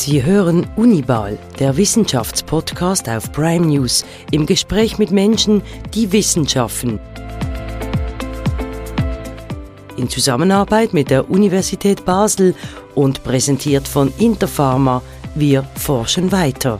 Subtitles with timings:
[0.00, 5.60] Sie hören Unibal, der Wissenschaftspodcast auf Prime News, im Gespräch mit Menschen,
[5.92, 6.98] die Wissenschaften.
[9.98, 12.54] In Zusammenarbeit mit der Universität Basel
[12.94, 15.02] und präsentiert von Interpharma,
[15.34, 16.78] wir forschen weiter.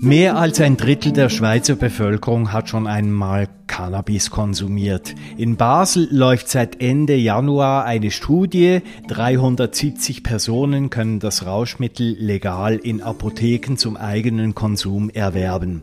[0.00, 3.48] Mehr als ein Drittel der Schweizer Bevölkerung hat schon einmal
[3.82, 5.12] Cannabis konsumiert.
[5.36, 8.80] In Basel läuft seit Ende Januar eine Studie.
[9.08, 15.82] 370 Personen können das Rauschmittel legal in Apotheken zum eigenen Konsum erwerben.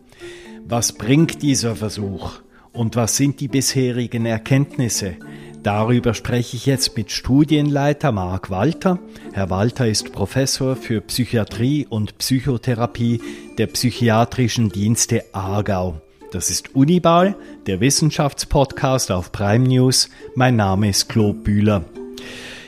[0.65, 2.39] Was bringt dieser Versuch?
[2.71, 5.15] Und was sind die bisherigen Erkenntnisse?
[5.61, 8.99] Darüber spreche ich jetzt mit Studienleiter Marc Walter.
[9.33, 13.19] Herr Walter ist Professor für Psychiatrie und Psychotherapie
[13.57, 16.01] der Psychiatrischen Dienste Aargau.
[16.31, 20.11] Das ist Unibal, der Wissenschaftspodcast auf Prime News.
[20.35, 21.85] Mein Name ist Claude Bühler.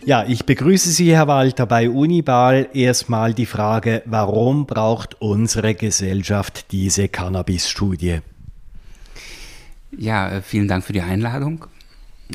[0.03, 2.69] Ja, ich begrüße Sie, Herr Walter, bei Unibal.
[2.73, 8.21] Erstmal die Frage, warum braucht unsere Gesellschaft diese Cannabis-Studie?
[9.95, 11.67] Ja, äh, vielen Dank für die Einladung.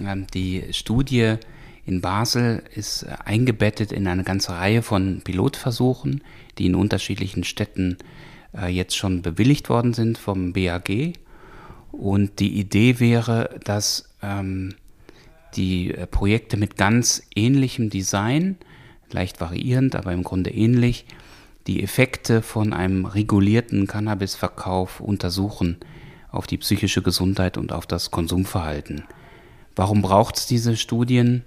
[0.01, 1.39] Ähm, die Studie
[1.87, 6.23] in Basel ist äh, eingebettet in eine ganze Reihe von Pilotversuchen,
[6.59, 8.05] die in unterschiedlichen Städten äh,
[8.69, 11.15] jetzt schon bewilligt worden sind vom BAG.
[11.93, 14.75] Und die Idee wäre, dass ähm,
[15.55, 18.57] die äh, Projekte mit ganz ähnlichem Design,
[19.11, 21.07] leicht variierend, aber im Grunde ähnlich,
[21.67, 25.79] die Effekte von einem regulierten Cannabisverkauf untersuchen
[26.31, 29.05] auf die psychische Gesundheit und auf das Konsumverhalten.
[29.75, 31.45] Warum braucht es diese Studien?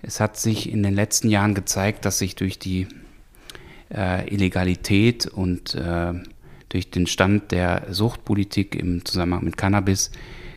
[0.00, 2.86] Es hat sich in den letzten Jahren gezeigt, dass sich durch die
[3.94, 6.12] äh, Illegalität und äh,
[6.68, 10.10] durch den Stand der Suchtpolitik im Zusammenhang mit Cannabis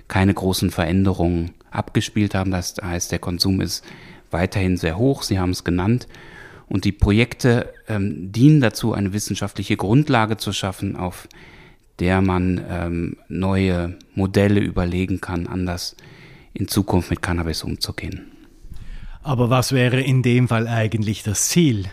[0.08, 2.52] keine großen Veränderungen abgespielt haben.
[2.52, 3.86] Das heißt, der Konsum ist
[4.30, 6.08] weiterhin sehr hoch, Sie haben es genannt.
[6.68, 11.28] Und die Projekte ähm, dienen dazu, eine wissenschaftliche Grundlage zu schaffen, auf
[12.00, 15.96] der man ähm, neue Modelle überlegen kann, anders
[16.54, 18.32] in Zukunft mit Cannabis umzugehen.
[19.24, 21.86] Aber was wäre in dem Fall eigentlich das Ziel?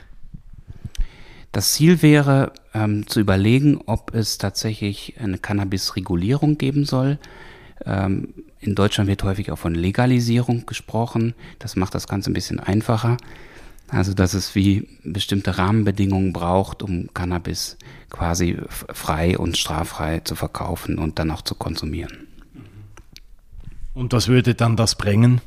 [1.52, 7.18] Das Ziel wäre ähm, zu überlegen, ob es tatsächlich eine Cannabis-Regulierung geben soll.
[7.84, 11.34] Ähm, in Deutschland wird häufig auch von Legalisierung gesprochen.
[11.58, 13.16] Das macht das Ganze ein bisschen einfacher.
[13.88, 17.78] Also, dass es wie bestimmte Rahmenbedingungen braucht, um Cannabis
[18.10, 22.28] quasi frei und straffrei zu verkaufen und dann auch zu konsumieren.
[23.94, 25.40] Und was würde dann das bringen?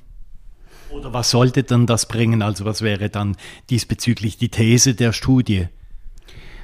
[0.90, 2.42] Oder was sollte dann das bringen?
[2.42, 3.38] Also was wäre dann
[3.70, 5.68] diesbezüglich die These der Studie?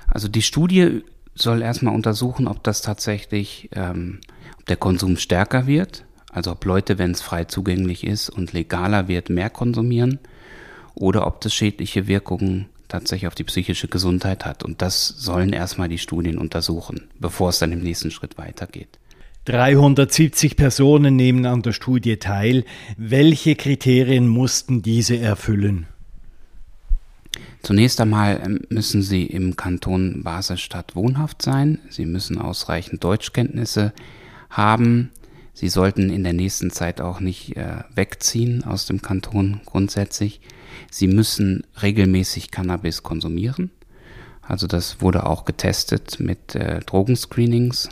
[0.07, 1.03] Also die Studie
[1.35, 4.19] soll erstmal untersuchen, ob das tatsächlich, ähm,
[4.57, 9.07] ob der Konsum stärker wird, also ob Leute, wenn es frei zugänglich ist und legaler
[9.07, 10.19] wird, mehr konsumieren,
[10.95, 14.63] oder ob das schädliche Wirkungen tatsächlich auf die psychische Gesundheit hat.
[14.63, 18.99] Und das sollen erstmal die Studien untersuchen, bevor es dann im nächsten Schritt weitergeht.
[19.45, 22.65] 370 Personen nehmen an der Studie teil.
[22.97, 25.87] Welche Kriterien mussten diese erfüllen?
[27.67, 31.79] Zunächst einmal ähm, müssen Sie im Kanton Basel-Stadt wohnhaft sein.
[31.89, 33.91] Sie müssen ausreichend Deutschkenntnisse
[34.49, 35.11] haben.
[35.53, 40.39] Sie sollten in der nächsten Zeit auch nicht äh, wegziehen aus dem Kanton grundsätzlich.
[40.89, 43.69] Sie müssen regelmäßig Cannabis konsumieren.
[44.41, 47.89] Also das wurde auch getestet mit äh, Drogenscreenings.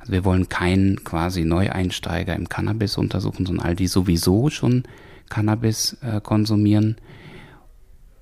[0.00, 4.84] Also wir wollen keinen quasi Neueinsteiger im Cannabis untersuchen, sondern all die sowieso schon
[5.28, 6.96] Cannabis äh, konsumieren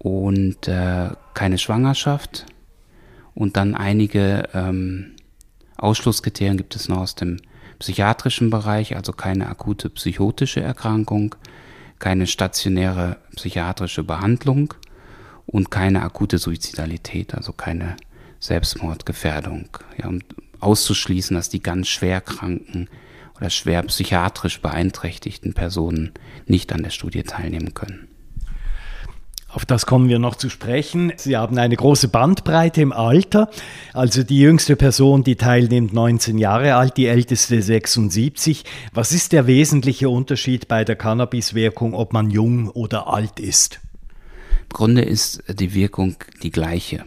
[0.02, 2.46] und äh, keine Schwangerschaft
[3.34, 5.12] und dann einige ähm,
[5.78, 7.38] Ausschlusskriterien gibt es noch aus dem
[7.78, 11.36] psychiatrischen Bereich, also keine akute psychotische Erkrankung,
[12.00, 14.74] keine stationäre psychiatrische Behandlung
[15.46, 17.96] und keine akute Suizidalität, also keine
[18.40, 19.68] Selbstmordgefährdung.
[19.98, 20.24] Ja, und
[20.58, 22.88] auszuschließen, dass die ganz schwer kranken
[23.36, 26.12] oder schwer psychiatrisch beeinträchtigten Personen
[26.46, 28.08] nicht an der Studie teilnehmen können.
[29.52, 31.12] Auf das kommen wir noch zu sprechen.
[31.16, 33.50] Sie haben eine große Bandbreite im Alter.
[33.92, 38.64] Also die jüngste Person, die teilnimmt, 19 Jahre alt, die älteste 76.
[38.94, 43.80] Was ist der wesentliche Unterschied bei der Cannabiswirkung, ob man jung oder alt ist?
[44.62, 47.04] Im Grunde ist die Wirkung die gleiche.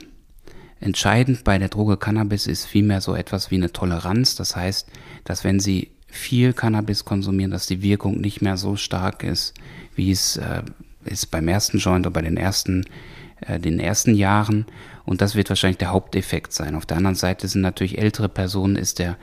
[0.80, 4.36] Entscheidend bei der Droge Cannabis ist vielmehr so etwas wie eine Toleranz.
[4.36, 4.88] Das heißt,
[5.24, 9.56] dass wenn Sie viel Cannabis konsumieren, dass die Wirkung nicht mehr so stark ist,
[9.96, 10.62] wie es äh,
[11.06, 12.86] ist beim ersten Joint oder bei den ersten,
[13.42, 14.66] äh, den ersten Jahren.
[15.06, 16.76] Und das wird wahrscheinlich der Haupteffekt sein.
[16.76, 19.18] Auf der anderen Seite sind natürlich ältere Personen, ist der,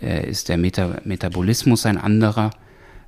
[0.00, 2.50] äh, ist der Meta Metabolismus ein anderer,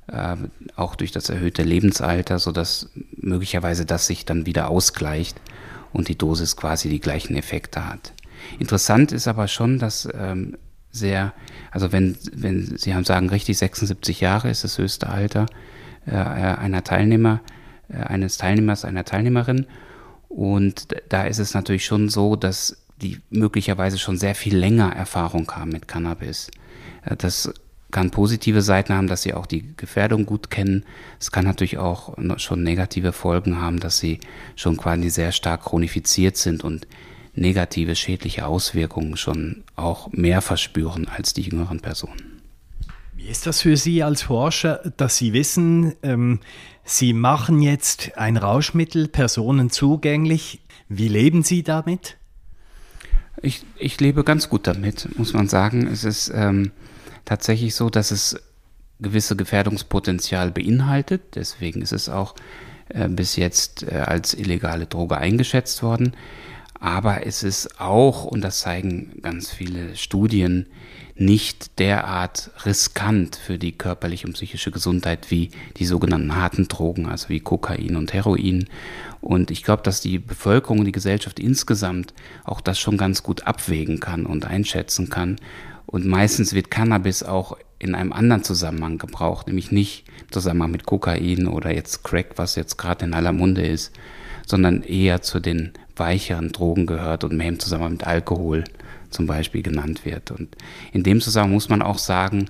[0.07, 0.35] äh,
[0.75, 5.39] auch durch das erhöhte Lebensalter, sodass möglicherweise das sich dann wieder ausgleicht
[5.93, 8.13] und die Dosis quasi die gleichen Effekte hat.
[8.59, 10.57] Interessant ist aber schon, dass ähm,
[10.91, 11.33] sehr,
[11.71, 15.45] also wenn, wenn Sie haben sagen, richtig 76 Jahre ist das höchste Alter
[16.05, 17.41] äh, einer Teilnehmer,
[17.93, 19.67] eines Teilnehmers, einer Teilnehmerin.
[20.29, 25.51] Und da ist es natürlich schon so, dass die möglicherweise schon sehr viel länger Erfahrung
[25.51, 26.49] haben mit Cannabis.
[27.03, 27.51] Äh, das
[27.91, 30.85] kann positive Seiten haben, dass sie auch die Gefährdung gut kennen.
[31.19, 34.19] Es kann natürlich auch schon negative Folgen haben, dass sie
[34.55, 36.87] schon quasi sehr stark chronifiziert sind und
[37.33, 42.30] negative schädliche Auswirkungen schon auch mehr verspüren als die jüngeren Personen.
[43.31, 46.41] Ist das für Sie als Forscher, dass Sie wissen, ähm,
[46.83, 50.59] Sie machen jetzt ein Rauschmittel Personen zugänglich?
[50.89, 52.17] Wie leben Sie damit?
[53.41, 55.87] Ich, ich lebe ganz gut damit, muss man sagen.
[55.87, 56.73] Es ist ähm,
[57.23, 58.35] tatsächlich so, dass es
[58.99, 61.35] gewisse Gefährdungspotenzial beinhaltet.
[61.35, 62.35] Deswegen ist es auch
[62.89, 66.17] äh, bis jetzt äh, als illegale Droge eingeschätzt worden.
[66.81, 70.65] Aber es ist auch, und das zeigen ganz viele Studien,
[71.21, 77.29] nicht derart riskant für die körperliche und psychische Gesundheit wie die sogenannten harten Drogen, also
[77.29, 78.67] wie Kokain und Heroin.
[79.21, 82.13] Und ich glaube, dass die Bevölkerung und die Gesellschaft insgesamt
[82.43, 85.37] auch das schon ganz gut abwägen kann und einschätzen kann.
[85.85, 90.85] Und meistens wird Cannabis auch in einem anderen Zusammenhang gebraucht, nämlich nicht im Zusammenhang mit
[90.85, 93.91] Kokain oder jetzt Crack, was jetzt gerade in aller Munde ist,
[94.47, 98.63] sondern eher zu den weicheren Drogen gehört und mehr im Zusammenhang mit Alkohol
[99.11, 100.31] zum Beispiel genannt wird.
[100.31, 100.55] Und
[100.91, 102.49] in dem Zusammenhang muss man auch sagen,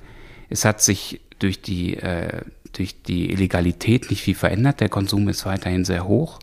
[0.50, 2.42] es hat sich durch die, äh,
[2.74, 4.80] durch die Illegalität nicht viel verändert.
[4.80, 6.40] Der Konsum ist weiterhin sehr hoch.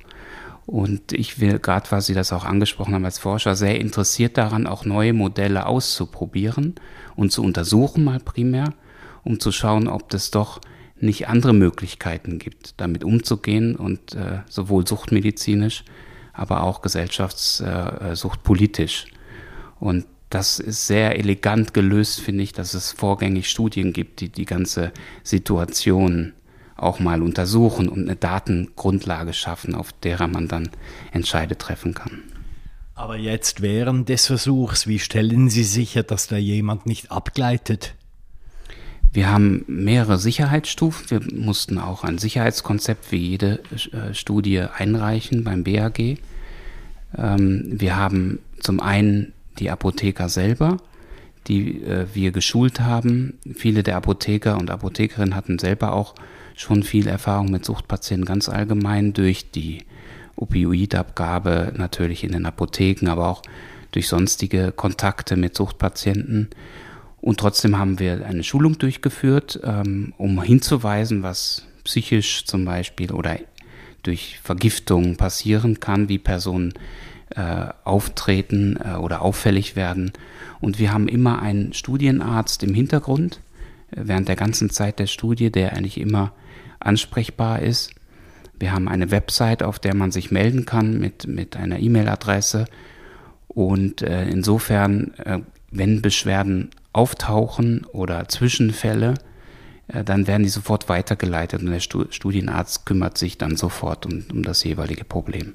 [0.66, 4.66] Und ich will gerade, was Sie das auch angesprochen haben als Forscher, sehr interessiert daran,
[4.66, 6.74] auch neue Modelle auszuprobieren
[7.16, 8.74] und zu untersuchen mal primär,
[9.24, 10.60] um zu schauen, ob es doch
[11.00, 15.84] nicht andere Möglichkeiten gibt, damit umzugehen und äh, sowohl suchtmedizinisch,
[16.34, 19.06] aber auch gesellschaftssuchtpolitisch.
[19.06, 19.08] Äh,
[19.80, 24.44] und das ist sehr elegant gelöst, finde ich, dass es vorgängig Studien gibt, die die
[24.44, 24.92] ganze
[25.22, 26.34] Situation
[26.76, 30.70] auch mal untersuchen und eine Datengrundlage schaffen, auf derer man dann
[31.12, 32.22] Entscheide treffen kann.
[32.94, 37.94] Aber jetzt während des Versuchs, wie stellen Sie sicher, dass da jemand nicht abgleitet?
[39.12, 41.10] Wir haben mehrere Sicherheitsstufen.
[41.10, 43.60] Wir mussten auch ein Sicherheitskonzept wie jede
[43.92, 46.18] äh, Studie einreichen beim BAG.
[47.16, 50.78] Ähm, wir haben zum einen die Apotheker selber,
[51.46, 53.38] die äh, wir geschult haben.
[53.54, 56.14] Viele der Apotheker und Apothekerinnen hatten selber auch
[56.54, 59.84] schon viel Erfahrung mit Suchtpatienten ganz allgemein durch die
[60.36, 63.42] Opioidabgabe natürlich in den Apotheken, aber auch
[63.92, 66.50] durch sonstige Kontakte mit Suchtpatienten.
[67.20, 73.38] Und trotzdem haben wir eine Schulung durchgeführt, ähm, um hinzuweisen, was psychisch zum Beispiel oder
[74.02, 76.74] durch Vergiftung passieren kann, wie Personen
[77.34, 80.12] äh, auftreten äh, oder auffällig werden.
[80.60, 83.40] Und wir haben immer einen Studienarzt im Hintergrund
[83.90, 86.32] äh, während der ganzen Zeit der Studie, der eigentlich immer
[86.80, 87.92] ansprechbar ist.
[88.58, 92.66] Wir haben eine Website, auf der man sich melden kann mit, mit einer E-Mail-Adresse.
[93.48, 95.38] Und äh, insofern, äh,
[95.70, 99.14] wenn Beschwerden auftauchen oder Zwischenfälle,
[99.88, 104.42] äh, dann werden die sofort weitergeleitet und der Studienarzt kümmert sich dann sofort um, um
[104.42, 105.54] das jeweilige Problem.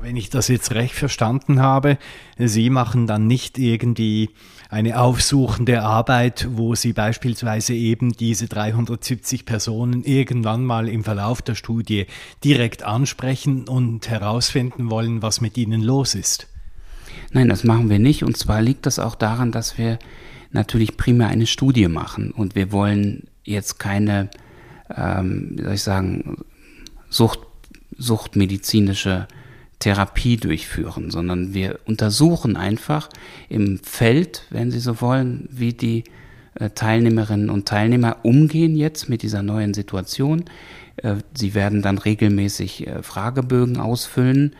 [0.00, 1.98] Wenn ich das jetzt recht verstanden habe,
[2.38, 4.30] Sie machen dann nicht irgendwie
[4.70, 11.54] eine aufsuchende Arbeit, wo Sie beispielsweise eben diese 370 Personen irgendwann mal im Verlauf der
[11.54, 12.06] Studie
[12.44, 16.46] direkt ansprechen und herausfinden wollen, was mit ihnen los ist.
[17.32, 18.22] Nein, das machen wir nicht.
[18.22, 19.98] Und zwar liegt das auch daran, dass wir
[20.52, 22.30] natürlich primär eine Studie machen.
[22.30, 24.30] Und wir wollen jetzt keine,
[24.94, 26.44] ähm, wie soll ich sagen,
[27.10, 27.40] Sucht,
[27.96, 29.26] suchtmedizinische
[29.78, 33.08] Therapie durchführen, sondern wir untersuchen einfach
[33.48, 36.04] im Feld, wenn Sie so wollen, wie die
[36.54, 40.44] äh, Teilnehmerinnen und Teilnehmer umgehen jetzt mit dieser neuen Situation.
[40.96, 44.56] Äh, sie werden dann regelmäßig äh, Fragebögen ausfüllen,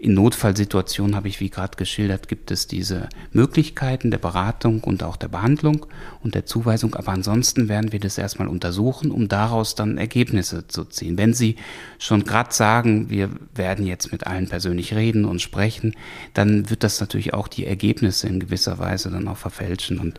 [0.00, 5.16] in Notfallsituationen habe ich, wie gerade geschildert, gibt es diese Möglichkeiten der Beratung und auch
[5.16, 5.84] der Behandlung
[6.22, 6.94] und der Zuweisung.
[6.94, 11.18] Aber ansonsten werden wir das erstmal untersuchen, um daraus dann Ergebnisse zu ziehen.
[11.18, 11.56] Wenn Sie
[11.98, 15.94] schon gerade sagen, wir werden jetzt mit allen persönlich reden und sprechen,
[16.32, 19.98] dann wird das natürlich auch die Ergebnisse in gewisser Weise dann auch verfälschen.
[19.98, 20.18] Und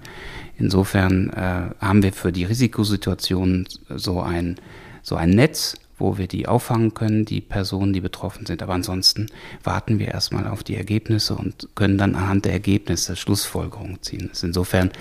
[0.59, 4.57] insofern äh, haben wir für die Risikosituationen so ein,
[5.01, 8.61] so ein Netz, wo wir die auffangen können, die Personen, die betroffen sind.
[8.61, 9.27] Aber ansonsten
[9.63, 14.27] warten wir erstmal auf die Ergebnisse und können dann anhand der Ergebnisse Schlussfolgerungen ziehen.
[14.29, 14.91] Das ist insofern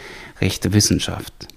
[0.40, 1.48] rechte Wissenschaft.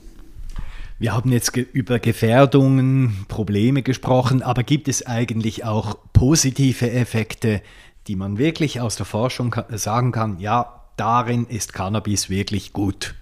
[0.99, 7.61] Wir haben jetzt über Gefährdungen, Probleme gesprochen, aber gibt es eigentlich auch positive Effekte,
[8.07, 13.15] die man wirklich aus der Forschung sagen kann, ja, darin ist Cannabis wirklich gut?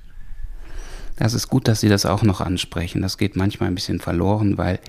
[1.18, 3.02] Das ist gut, dass Sie das auch noch ansprechen.
[3.02, 4.80] Das geht manchmal ein bisschen verloren, weil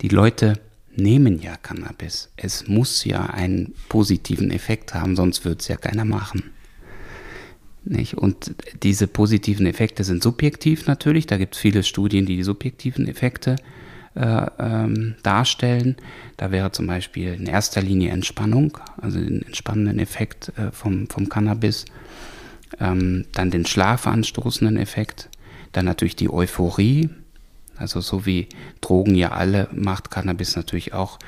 [0.00, 0.60] die Leute
[1.00, 2.30] nehmen ja Cannabis.
[2.36, 6.50] Es muss ja einen positiven Effekt haben, sonst würde es ja keiner machen.
[7.84, 8.14] Nicht?
[8.14, 11.26] Und diese positiven Effekte sind subjektiv natürlich.
[11.26, 13.56] Da gibt es viele Studien, die die subjektiven Effekte
[14.14, 15.96] äh, ähm, darstellen.
[16.36, 21.28] Da wäre zum Beispiel in erster Linie Entspannung, also den entspannenden Effekt äh, vom, vom
[21.28, 21.86] Cannabis.
[22.78, 25.28] Ähm, dann den schlafanstoßenden Effekt.
[25.72, 27.08] Dann natürlich die Euphorie.
[27.80, 28.48] Also so wie
[28.80, 31.18] Drogen ja alle macht Cannabis natürlich auch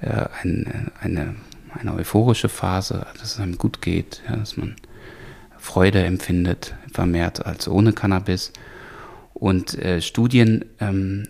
[0.00, 1.36] äh, eine, eine,
[1.70, 4.76] eine euphorische Phase, dass es einem gut geht, ja, dass man
[5.58, 8.52] Freude empfindet, vermehrt als ohne Cannabis.
[9.32, 11.28] Und äh, Studien ähm,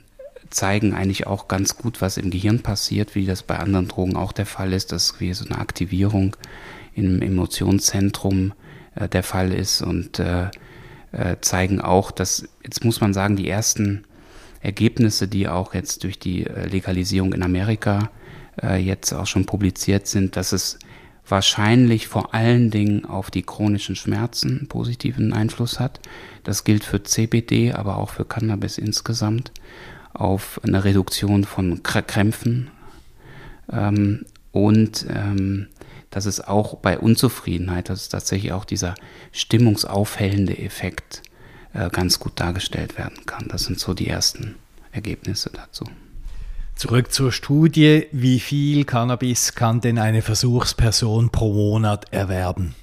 [0.48, 4.32] zeigen eigentlich auch ganz gut, was im Gehirn passiert, wie das bei anderen Drogen auch
[4.32, 6.36] der Fall ist, dass wie so eine Aktivierung
[6.94, 8.54] im Emotionszentrum
[8.94, 10.48] äh, der Fall ist und äh,
[11.12, 14.04] äh, zeigen auch, dass, jetzt muss man sagen, die ersten
[14.62, 18.10] Ergebnisse, die auch jetzt durch die äh, Legalisierung in Amerika
[18.62, 20.78] äh, jetzt auch schon publiziert sind, dass es
[21.26, 26.00] wahrscheinlich vor allen Dingen auf die chronischen Schmerzen positiven Einfluss hat.
[26.44, 29.52] Das gilt für CBD, aber auch für Cannabis insgesamt,
[30.12, 32.70] auf eine Reduktion von Krämpfen
[33.72, 35.68] ähm, und ähm,
[36.10, 38.94] dass es auch bei Unzufriedenheit, dass es tatsächlich auch dieser
[39.32, 41.22] stimmungsaufhellende Effekt
[41.74, 43.48] äh, ganz gut dargestellt werden kann.
[43.48, 44.56] Das sind so die ersten
[44.92, 45.84] Ergebnisse dazu.
[46.74, 48.06] Zurück zur Studie.
[48.12, 52.74] Wie viel Cannabis kann denn eine Versuchsperson pro Monat erwerben?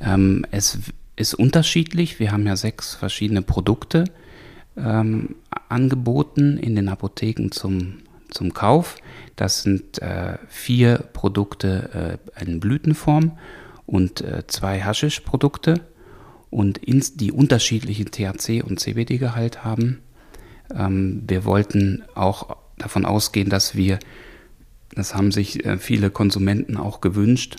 [0.00, 0.78] Ähm, es
[1.16, 2.18] ist unterschiedlich.
[2.18, 4.04] Wir haben ja sechs verschiedene Produkte
[4.76, 5.36] ähm,
[5.68, 7.98] angeboten in den Apotheken zum,
[8.30, 8.96] zum Kauf.
[9.36, 13.38] Das sind äh, vier Produkte äh, in Blütenform
[13.86, 15.80] und äh, zwei Haschischprodukte
[16.52, 20.02] und die unterschiedlichen THC- und CBD-Gehalt haben.
[20.72, 23.98] Ähm, wir wollten auch davon ausgehen, dass wir,
[24.94, 27.56] das haben sich äh, viele Konsumenten auch gewünscht,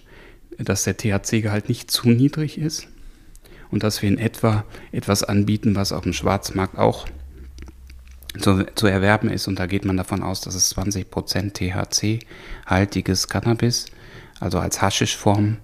[0.59, 2.88] dass der THC-Gehalt nicht zu niedrig ist
[3.71, 7.07] und dass wir in etwa etwas anbieten, was auf dem Schwarzmarkt auch
[8.39, 9.47] zu, zu erwerben ist.
[9.47, 13.88] Und da geht man davon aus, dass es 20% THC-haltiges Cannabis,
[14.39, 15.57] also als Haschischform,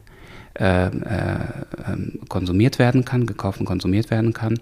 [0.56, 1.40] äh, äh,
[1.88, 4.60] ähm, konsumiert werden kann, gekauft und konsumiert werden kann.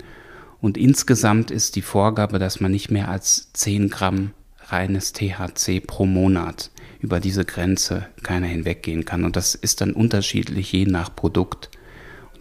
[0.59, 4.31] Und insgesamt ist die Vorgabe, dass man nicht mehr als 10 Gramm
[4.69, 9.23] reines THC pro Monat über diese Grenze keiner hinweggehen kann.
[9.23, 11.69] Und das ist dann unterschiedlich je nach Produkt.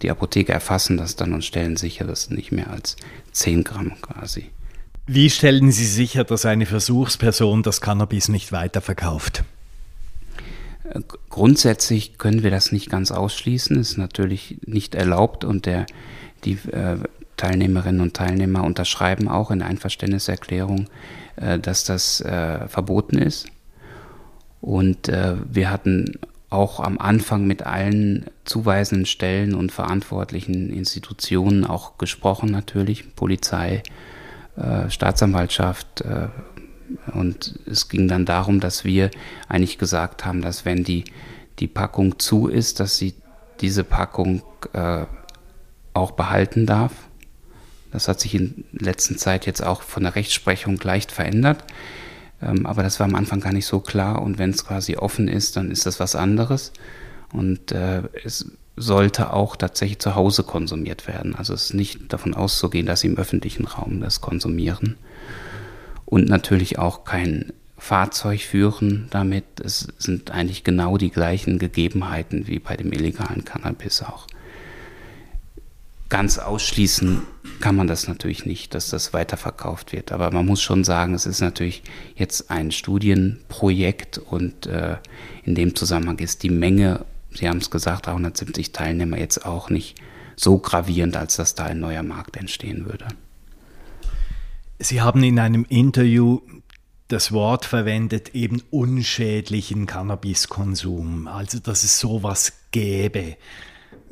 [0.03, 2.97] Die Apotheker erfassen das dann und stellen sicher, dass nicht mehr als
[3.33, 4.47] 10 Gramm quasi.
[5.07, 9.45] Wie stellen Sie sicher, dass eine Versuchsperson das Cannabis nicht weiterverkauft?
[11.31, 15.87] Grundsätzlich können wir das nicht ganz ausschließen, ist natürlich nicht erlaubt und der,
[16.45, 16.99] die äh,
[17.37, 20.89] Teilnehmerinnen und Teilnehmer unterschreiben auch in Einverständniserklärung,
[21.37, 23.47] äh, dass das äh, verboten ist.
[24.61, 31.99] Und äh, wir hatten auch am Anfang mit allen zuweisenden Stellen und verantwortlichen Institutionen auch
[31.99, 33.83] gesprochen, natürlich, Polizei,
[34.57, 36.05] äh, Staatsanwaltschaft.
[37.15, 39.11] Und es ging dann darum, dass wir
[39.49, 41.05] eigentlich gesagt haben, dass wenn die,
[41.59, 43.15] die Packung zu ist, dass sie
[43.61, 45.07] diese Packung äh,
[45.95, 46.93] auch behalten darf
[47.97, 51.65] das hat sich in letzter Zeit jetzt auch von der Rechtsprechung leicht verändert.
[52.43, 54.21] Ähm, aber das war am Anfang gar nicht so klar.
[54.21, 56.73] Und wenn es quasi offen ist, dann ist das was anderes.
[57.33, 61.35] Und äh, es sollte auch tatsächlich zu Hause konsumiert werden.
[61.35, 64.97] Also es ist nicht davon auszugehen, dass sie im öffentlichen Raum das konsumieren.
[66.07, 69.45] Und natürlich auch kein Fahrzeug führen damit.
[69.63, 74.27] Es sind eigentlich genau die gleichen Gegebenheiten wie bei dem illegalen Cannabis auch
[76.09, 77.23] ganz ausschließen
[77.61, 80.13] kann man das natürlich nicht, dass das weiterverkauft wird.
[80.13, 81.83] Aber man muss schon sagen, es ist natürlich
[82.15, 84.97] jetzt ein Studienprojekt und äh,
[85.45, 90.01] in dem Zusammenhang ist die Menge, Sie haben es gesagt, 370 Teilnehmer jetzt auch nicht
[90.37, 93.07] so gravierend, als dass da ein neuer Markt entstehen würde.
[94.79, 96.41] Sie haben in einem Interview
[97.09, 103.37] das Wort verwendet, eben unschädlichen Cannabiskonsum, also dass es sowas gäbe.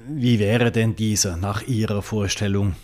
[0.08, 2.76] Wie wäre denn dieser nach Ihrer Vorstellung?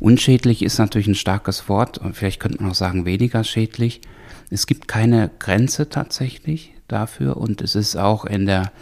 [0.00, 4.00] Unschädlich ist natürlich ein starkes Wort und vielleicht könnte man auch sagen weniger schädlich.
[4.48, 8.72] Es gibt keine Grenze tatsächlich dafür und es ist auch in der,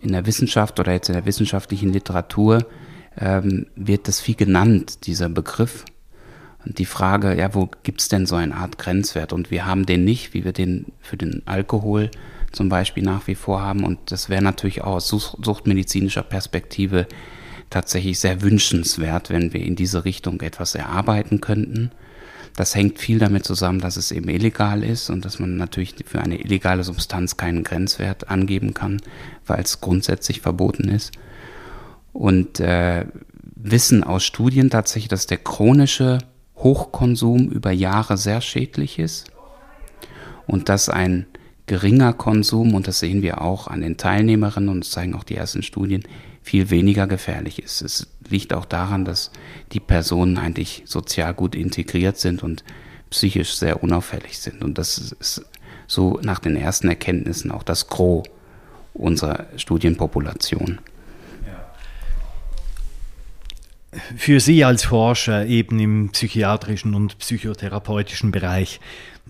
[0.00, 2.66] in der Wissenschaft oder jetzt in der wissenschaftlichen Literatur
[3.18, 5.84] ähm, wird das viel genannt, dieser Begriff.
[6.64, 9.32] Und die Frage, ja, wo gibt es denn so eine Art Grenzwert?
[9.32, 12.10] Und wir haben den nicht, wie wir den für den Alkohol
[12.52, 13.84] zum Beispiel nach wie vor haben.
[13.84, 17.06] Und das wäre natürlich auch aus suchtmedizinischer Perspektive
[17.70, 21.90] tatsächlich sehr wünschenswert, wenn wir in diese Richtung etwas erarbeiten könnten.
[22.54, 26.20] Das hängt viel damit zusammen, dass es eben illegal ist und dass man natürlich für
[26.20, 29.00] eine illegale Substanz keinen Grenzwert angeben kann,
[29.46, 31.12] weil es grundsätzlich verboten ist.
[32.12, 33.06] Und äh,
[33.56, 36.18] wissen aus Studien tatsächlich, dass der chronische
[36.62, 39.30] Hochkonsum über Jahre sehr schädlich ist
[40.46, 41.26] und dass ein
[41.66, 45.36] geringer Konsum, und das sehen wir auch an den Teilnehmerinnen und das zeigen auch die
[45.36, 46.04] ersten Studien,
[46.42, 47.82] viel weniger gefährlich ist.
[47.82, 49.30] Es liegt auch daran, dass
[49.72, 52.64] die Personen eigentlich sozial gut integriert sind und
[53.10, 54.64] psychisch sehr unauffällig sind.
[54.64, 55.44] Und das ist
[55.86, 58.24] so nach den ersten Erkenntnissen auch das Gros
[58.94, 60.80] unserer Studienpopulation.
[64.16, 68.80] Für Sie als Forscher eben im psychiatrischen und psychotherapeutischen Bereich,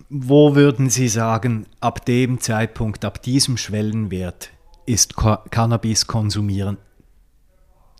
[0.09, 4.51] wo würden Sie sagen, ab dem Zeitpunkt, ab diesem Schwellenwert
[4.85, 6.77] ist Cannabis konsumieren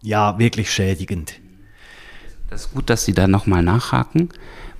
[0.03, 1.39] ja wirklich schädigend.
[2.50, 4.29] Das ist gut, dass Sie da nochmal nachhaken,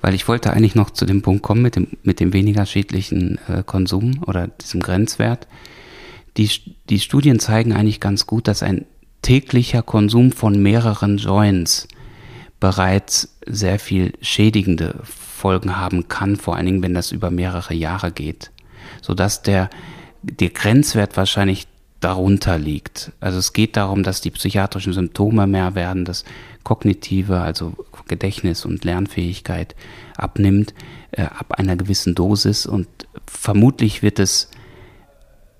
[0.00, 3.38] weil ich wollte eigentlich noch zu dem Punkt kommen mit dem, mit dem weniger schädlichen
[3.48, 5.48] äh, Konsum oder diesem Grenzwert.
[6.36, 6.48] Die,
[6.88, 8.86] die Studien zeigen eigentlich ganz gut, dass ein
[9.24, 11.88] täglicher Konsum von mehreren Joints
[12.60, 18.12] bereits sehr viel schädigende Folgen haben kann, vor allen Dingen, wenn das über mehrere Jahre
[18.12, 18.50] geht,
[19.00, 19.70] sodass der,
[20.22, 21.66] der Grenzwert wahrscheinlich
[22.00, 23.12] darunter liegt.
[23.20, 26.24] Also es geht darum, dass die psychiatrischen Symptome mehr werden, dass
[26.62, 27.72] kognitive, also
[28.08, 29.74] Gedächtnis und Lernfähigkeit
[30.16, 30.74] abnimmt
[31.12, 32.88] äh, ab einer gewissen Dosis und
[33.26, 34.50] vermutlich wird es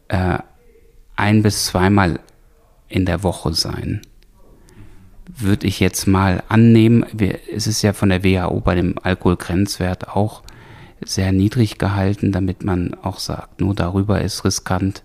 [0.08, 0.38] äh,
[1.16, 2.20] ein bis zweimal
[2.88, 4.02] in der Woche sein.
[5.26, 7.04] Würde ich jetzt mal annehmen,
[7.52, 10.42] es ist ja von der WHO bei dem Alkoholgrenzwert auch
[11.04, 15.02] sehr niedrig gehalten, damit man auch sagt, nur darüber ist riskant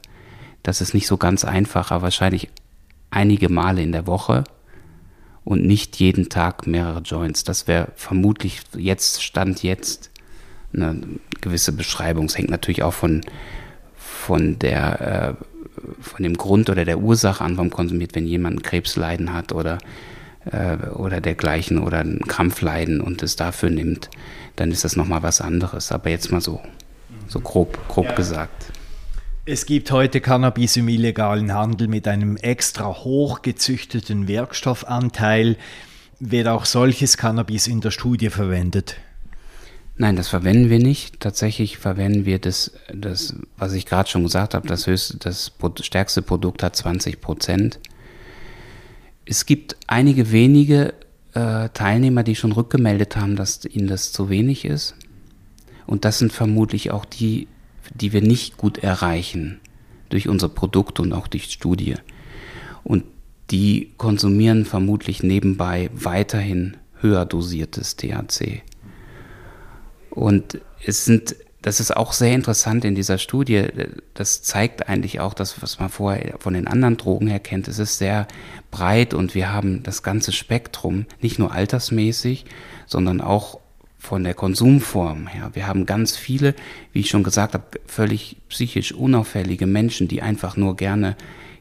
[0.63, 2.49] das ist nicht so ganz einfach, aber wahrscheinlich
[3.11, 4.43] einige Male in der Woche
[5.43, 7.43] und nicht jeden Tag mehrere Joints.
[7.43, 10.11] Das wäre vermutlich jetzt, Stand jetzt,
[10.73, 11.01] eine
[11.41, 12.25] gewisse Beschreibung.
[12.25, 13.21] Es hängt natürlich auch von,
[13.95, 15.43] von, der, äh,
[16.01, 19.77] von dem Grund oder der Ursache an, warum konsumiert, wenn jemand ein Krebsleiden hat oder,
[20.51, 24.09] äh, oder dergleichen oder ein Krampfleiden und es dafür nimmt,
[24.55, 25.91] dann ist das nochmal was anderes.
[25.91, 26.61] Aber jetzt mal so,
[27.27, 28.15] so grob, grob ja.
[28.15, 28.71] gesagt.
[29.45, 35.57] Es gibt heute Cannabis im illegalen Handel mit einem extra hochgezüchteten Wirkstoffanteil.
[36.19, 38.97] Wird auch solches Cannabis in der Studie verwendet?
[39.99, 41.19] Nein, das verwenden wir nicht.
[41.19, 46.23] Tatsächlich verwenden wir das, das was ich gerade schon gesagt habe, das, höchste, das stärkste
[46.23, 47.79] Produkt hat 20 Prozent.
[49.25, 50.95] Es gibt einige wenige
[51.33, 54.95] äh, Teilnehmer, die schon rückgemeldet haben, dass ihnen das zu wenig ist.
[55.85, 57.47] Und das sind vermutlich auch die
[57.93, 59.59] die wir nicht gut erreichen
[60.09, 61.95] durch unser Produkt und auch durch Studie.
[62.83, 63.03] Und
[63.51, 68.61] die konsumieren vermutlich nebenbei weiterhin höher dosiertes THC.
[70.19, 73.67] Und es sind, das ist auch sehr interessant in dieser Studie.
[74.13, 77.69] Das zeigt eigentlich auch das, was man vorher von den anderen Drogen her kennt.
[77.69, 78.27] Es ist sehr
[78.69, 82.43] breit und wir haben das ganze Spektrum, nicht nur altersmäßig,
[82.85, 83.61] sondern auch
[83.97, 85.51] von der Konsumform her.
[85.53, 86.53] Wir haben ganz viele,
[86.91, 91.15] wie ich schon gesagt habe, völlig psychisch unauffällige Menschen, die einfach nur gerne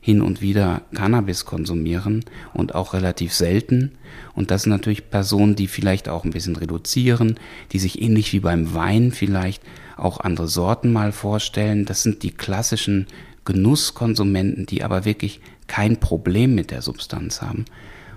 [0.09, 3.99] hin und wieder Cannabis konsumieren und auch relativ selten.
[4.35, 7.39] Und das sind natürlich Personen, die vielleicht auch ein bisschen reduzieren,
[7.73, 9.63] die sich ähnlich wie beim Wein vielleicht
[9.99, 11.85] auch andere Sorten mal vorstellen.
[11.85, 13.07] Das sind die klassischen
[13.45, 17.67] Genusskonsumenten, die aber wirklich kein Problem mit der Substanz haben.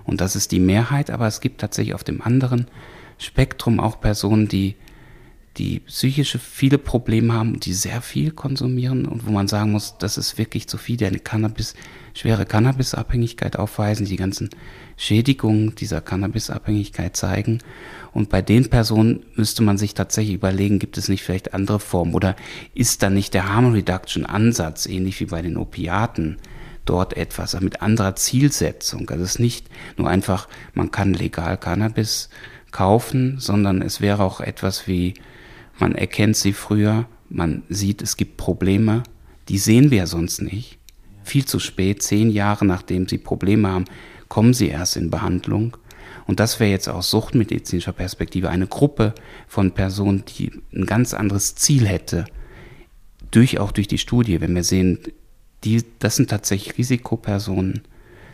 [0.04, 2.68] Und das ist die Mehrheit, aber es gibt tatsächlich auf dem anderen
[3.18, 4.76] Spektrum auch Personen, die,
[5.58, 10.16] die psychische viele Probleme haben die sehr viel konsumieren und wo man sagen muss, das
[10.16, 11.74] ist wirklich zu viel, die eine Cannabis,
[12.14, 14.48] schwere Cannabisabhängigkeit aufweisen, die ganzen
[14.96, 17.58] Schädigungen dieser Cannabisabhängigkeit zeigen.
[18.12, 22.14] Und bei den Personen müsste man sich tatsächlich überlegen, gibt es nicht vielleicht andere Formen
[22.14, 22.34] oder
[22.74, 26.38] ist da nicht der Harm Reduction Ansatz, ähnlich wie bei den Opiaten,
[26.86, 29.08] dort etwas mit anderer Zielsetzung.
[29.10, 29.66] Also es ist nicht
[29.98, 32.30] nur einfach, man kann legal Cannabis
[32.70, 35.14] kaufen, sondern es wäre auch etwas wie,
[35.78, 39.02] man erkennt sie früher, man sieht, es gibt Probleme,
[39.48, 40.78] die sehen wir sonst nicht.
[41.24, 43.84] Viel zu spät, zehn Jahre nachdem sie Probleme haben,
[44.28, 45.76] kommen sie erst in Behandlung.
[46.26, 49.14] Und das wäre jetzt aus suchtmedizinischer Perspektive eine Gruppe
[49.48, 52.26] von Personen, die ein ganz anderes Ziel hätte,
[53.30, 54.98] durch, auch durch die Studie, wenn wir sehen,
[55.64, 57.82] die, das sind tatsächlich Risikopersonen,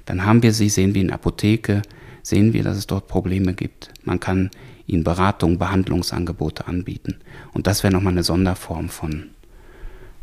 [0.04, 1.82] dann haben wir sie, sehen wir in Apotheke,
[2.22, 3.92] sehen wir, dass es dort Probleme gibt.
[4.04, 4.50] Man kann
[4.88, 7.20] ihnen Beratung, Behandlungsangebote anbieten.
[7.52, 9.30] Und das wäre nochmal eine Sonderform von,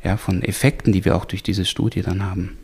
[0.04, 2.58] ja, von Effekten, die wir auch durch diese Studie dann haben.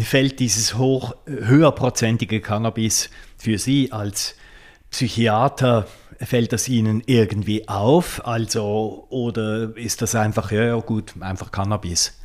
[0.00, 4.36] Fällt dieses hoch, höherprozentige Cannabis für Sie als
[4.90, 5.86] Psychiater,
[6.20, 8.26] fällt das Ihnen irgendwie auf?
[8.26, 12.18] Also, oder ist das einfach, ja, gut, einfach Cannabis?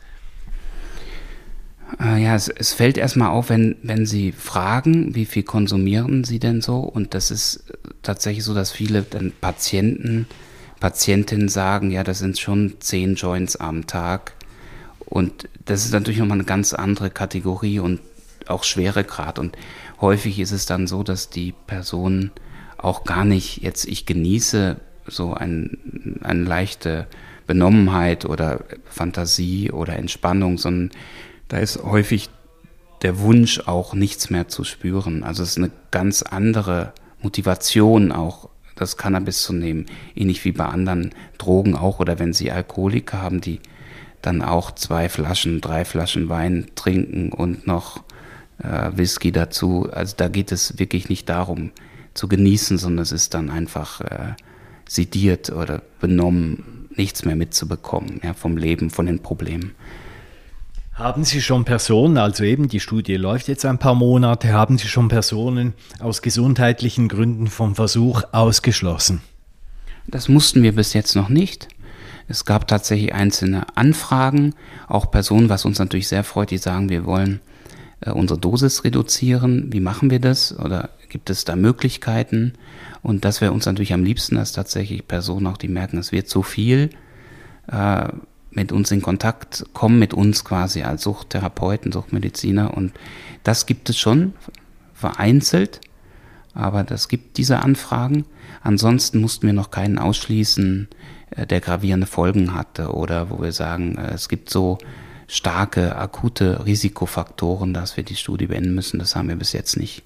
[1.99, 6.39] Äh, ja, es, es, fällt erstmal auf, wenn, wenn Sie fragen, wie viel konsumieren Sie
[6.39, 6.79] denn so?
[6.79, 7.63] Und das ist
[8.01, 10.27] tatsächlich so, dass viele dann Patienten,
[10.79, 14.33] Patientinnen sagen, ja, das sind schon zehn Joints am Tag.
[15.05, 17.99] Und das ist natürlich nochmal eine ganz andere Kategorie und
[18.47, 19.39] auch Schweregrad.
[19.39, 19.57] Und
[20.01, 22.31] häufig ist es dann so, dass die Personen
[22.77, 24.77] auch gar nicht jetzt, ich genieße
[25.07, 27.07] so ein, eine leichte
[27.47, 30.91] Benommenheit oder Fantasie oder Entspannung, sondern
[31.47, 32.29] da ist häufig
[33.01, 35.23] der Wunsch auch nichts mehr zu spüren.
[35.23, 39.85] Also es ist eine ganz andere Motivation auch, das Cannabis zu nehmen.
[40.15, 43.59] Ähnlich wie bei anderen Drogen auch oder wenn Sie Alkoholiker haben, die
[44.21, 48.03] dann auch zwei Flaschen, drei Flaschen Wein trinken und noch
[48.59, 49.89] äh, Whisky dazu.
[49.91, 51.71] Also da geht es wirklich nicht darum
[52.13, 54.33] zu genießen, sondern es ist dann einfach äh,
[54.87, 59.75] sediert oder benommen, nichts mehr mitzubekommen ja, vom Leben, von den Problemen.
[60.93, 64.87] Haben Sie schon Personen, also eben die Studie läuft jetzt ein paar Monate, haben Sie
[64.87, 69.21] schon Personen aus gesundheitlichen Gründen vom Versuch ausgeschlossen?
[70.05, 71.67] Das mussten wir bis jetzt noch nicht.
[72.27, 74.53] Es gab tatsächlich einzelne Anfragen,
[74.87, 77.41] auch Personen, was uns natürlich sehr freut, die sagen, wir wollen
[78.01, 79.73] äh, unsere Dosis reduzieren.
[79.73, 80.57] Wie machen wir das?
[80.57, 82.53] Oder gibt es da Möglichkeiten?
[83.01, 86.29] Und das wäre uns natürlich am liebsten, dass tatsächlich Personen auch, die merken, es wird
[86.29, 86.91] zu viel,
[87.67, 88.09] äh,
[88.55, 92.75] mit uns in Kontakt kommen, mit uns quasi als Suchttherapeuten, Suchtmediziner.
[92.75, 92.93] Und
[93.43, 94.33] das gibt es schon
[94.93, 95.81] vereinzelt,
[96.53, 98.25] aber das gibt diese Anfragen.
[98.61, 100.87] Ansonsten mussten wir noch keinen ausschließen,
[101.31, 104.77] äh, der gravierende Folgen hatte oder wo wir sagen, äh, es gibt so
[105.27, 108.99] starke, akute Risikofaktoren, dass wir die Studie beenden müssen.
[108.99, 110.03] Das haben wir bis jetzt nicht.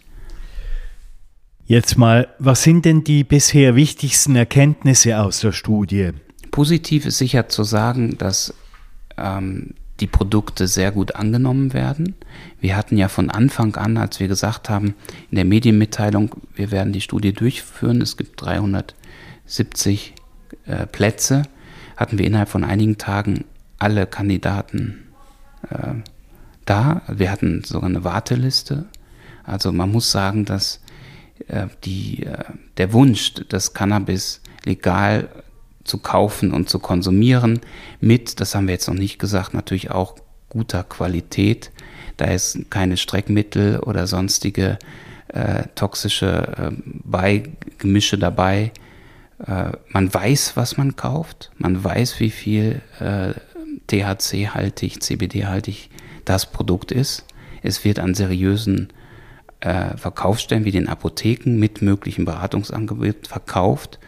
[1.65, 6.13] Jetzt mal, was sind denn die bisher wichtigsten Erkenntnisse aus der Studie?
[6.51, 8.53] Positiv ist sicher zu sagen, dass
[9.17, 12.15] ähm, die Produkte sehr gut angenommen werden.
[12.59, 14.95] Wir hatten ja von Anfang an, als wir gesagt haben,
[15.31, 20.13] in der Medienmitteilung, wir werden die Studie durchführen, es gibt 370
[20.65, 21.43] äh, Plätze,
[21.95, 23.45] hatten wir innerhalb von einigen Tagen
[23.79, 25.05] alle Kandidaten
[25.69, 25.95] äh,
[26.65, 27.01] da.
[27.07, 28.85] Wir hatten sogar eine Warteliste.
[29.43, 30.81] Also man muss sagen, dass
[31.47, 32.43] äh, die, äh,
[32.77, 35.29] der Wunsch, das Cannabis legal
[35.87, 37.59] zu kaufen und zu konsumieren
[37.99, 40.15] mit, das haben wir jetzt noch nicht gesagt, natürlich auch
[40.49, 41.71] guter Qualität.
[42.17, 44.79] Da ist keine Streckmittel oder sonstige
[45.29, 46.71] äh, toxische äh,
[47.03, 48.71] Beigemische dabei.
[49.45, 51.51] Äh, man weiß, was man kauft.
[51.57, 53.33] Man weiß, wie viel äh,
[53.87, 55.89] THC-haltig, CBD-haltig
[56.25, 57.25] das Produkt ist.
[57.61, 58.89] Es wird an seriösen
[59.59, 63.99] äh, Verkaufsstellen wie den Apotheken mit möglichen Beratungsangeboten verkauft.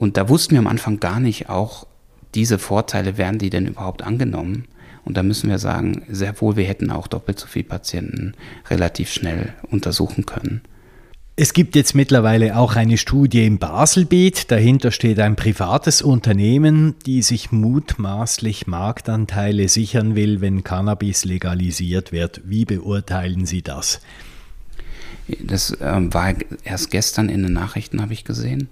[0.00, 1.86] Und da wussten wir am Anfang gar nicht auch,
[2.34, 4.64] diese Vorteile, werden die denn überhaupt angenommen?
[5.04, 8.32] Und da müssen wir sagen, sehr wohl, wir hätten auch doppelt so viele Patienten
[8.70, 10.62] relativ schnell untersuchen können.
[11.36, 14.50] Es gibt jetzt mittlerweile auch eine Studie im Baselbiet.
[14.50, 22.40] Dahinter steht ein privates Unternehmen, die sich mutmaßlich Marktanteile sichern will, wenn Cannabis legalisiert wird.
[22.46, 24.00] Wie beurteilen Sie das?
[25.40, 26.34] Das ähm, war
[26.64, 28.70] erst gestern in den Nachrichten, habe ich gesehen.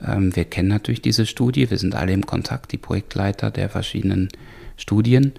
[0.00, 4.28] Ähm, wir kennen natürlich diese Studie, wir sind alle im Kontakt, die Projektleiter der verschiedenen
[4.76, 5.32] Studien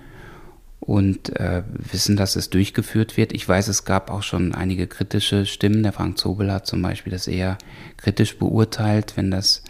[0.79, 3.33] und äh, wissen, dass es durchgeführt wird.
[3.33, 5.83] Ich weiß, es gab auch schon einige kritische Stimmen.
[5.83, 7.57] Der Frank Zobel hat zum Beispiel das eher
[7.97, 9.63] kritisch beurteilt, wenn das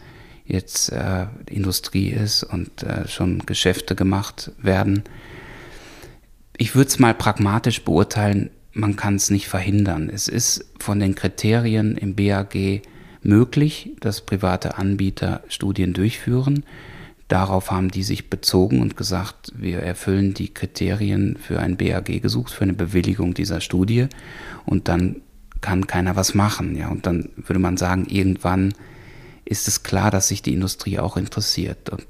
[0.45, 5.03] jetzt äh, Industrie ist und äh, schon Geschäfte gemacht werden.
[6.57, 10.09] Ich würde es mal pragmatisch beurteilen, man kann es nicht verhindern.
[10.09, 12.81] Es ist von den Kriterien im BAG
[13.23, 16.63] möglich, dass private Anbieter Studien durchführen.
[17.27, 22.51] Darauf haben die sich bezogen und gesagt, wir erfüllen die Kriterien für ein BAG gesucht,
[22.51, 24.07] für eine Bewilligung dieser Studie.
[24.65, 25.21] Und dann
[25.61, 26.75] kann keiner was machen.
[26.75, 28.73] Ja, und dann würde man sagen, irgendwann
[29.45, 31.89] ist es klar, dass sich die Industrie auch interessiert.
[31.89, 32.05] Und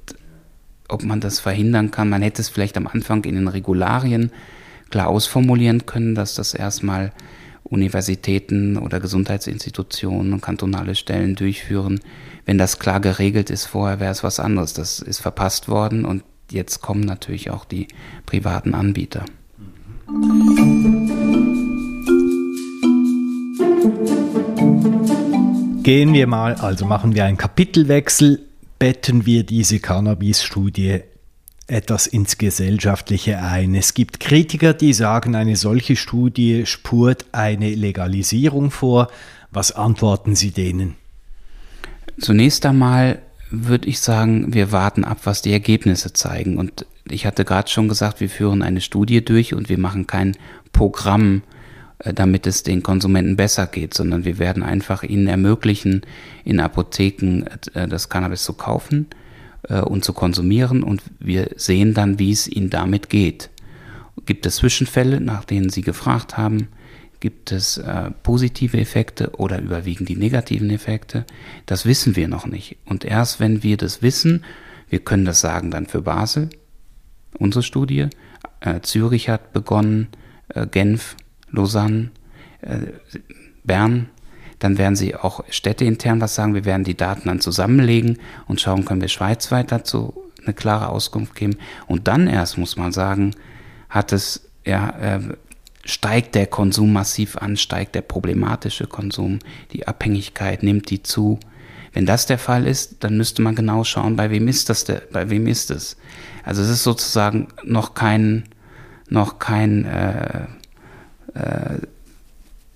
[0.88, 4.32] ob man das verhindern kann, man hätte es vielleicht am Anfang in den Regularien
[4.90, 7.12] klar ausformulieren können, dass das erstmal
[7.64, 12.00] Universitäten oder Gesundheitsinstitutionen und kantonale Stellen durchführen.
[12.46, 14.74] Wenn das klar geregelt ist vorher, wäre es was anderes.
[14.74, 17.88] Das ist verpasst worden und jetzt kommen natürlich auch die
[18.26, 19.26] privaten Anbieter.
[25.84, 28.46] Gehen wir mal, also machen wir einen Kapitelwechsel,
[28.78, 31.02] betten wir diese Cannabis-Studie
[31.72, 33.74] etwas ins Gesellschaftliche ein.
[33.76, 39.08] Es gibt Kritiker, die sagen, eine solche Studie spurt eine Legalisierung vor.
[39.52, 40.96] Was antworten Sie denen?
[42.20, 46.58] Zunächst einmal würde ich sagen, wir warten ab, was die Ergebnisse zeigen.
[46.58, 50.38] Und ich hatte gerade schon gesagt, wir führen eine Studie durch und wir machen kein
[50.74, 51.42] Programm,
[52.00, 56.02] äh, damit es den Konsumenten besser geht, sondern wir werden einfach ihnen ermöglichen,
[56.44, 59.08] in Apotheken äh, das Cannabis zu kaufen
[59.64, 63.50] äh, und zu konsumieren und wir sehen dann, wie es ihnen damit geht.
[64.26, 66.68] Gibt es Zwischenfälle, nach denen Sie gefragt haben?
[67.20, 71.26] Gibt es äh, positive Effekte oder überwiegen die negativen Effekte?
[71.66, 72.78] Das wissen wir noch nicht.
[72.86, 74.44] Und erst wenn wir das wissen,
[74.90, 76.50] wir können das sagen dann für Basel,
[77.38, 78.08] unsere Studie,
[78.60, 80.08] äh, Zürich hat begonnen,
[80.50, 81.16] äh, Genf,
[81.52, 82.12] Lausanne,
[82.62, 82.78] äh,
[83.64, 84.10] Bern,
[84.62, 86.54] dann werden sie auch städteintern was sagen.
[86.54, 91.36] Wir werden die Daten dann zusammenlegen und schauen, können wir schweizweit dazu eine klare Auskunft
[91.36, 91.58] geben.
[91.88, 93.36] Und dann erst muss man sagen,
[93.90, 95.20] hat es, ja, äh,
[95.84, 99.40] steigt der Konsum massiv an, steigt der problematische Konsum,
[99.72, 101.40] die Abhängigkeit nimmt die zu.
[101.94, 105.02] Wenn das der Fall ist, dann müsste man genau schauen, bei wem ist das, der,
[105.12, 105.98] bei wem ist es.
[106.44, 108.44] Also es ist sozusagen noch kein,
[109.10, 110.44] noch kein äh,
[111.34, 111.80] äh,